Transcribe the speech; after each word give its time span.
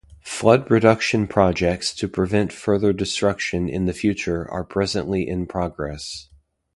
Flood 0.25 0.71
reduction 0.71 1.27
projects 1.27 1.93
to 1.93 2.07
prevent 2.07 2.51
further 2.51 2.91
destruction 2.91 3.69
in 3.69 3.85
the 3.85 3.93
future 3.93 4.49
are 4.49 4.63
presently 4.63 5.29
in 5.29 5.45
progress. 5.45 6.27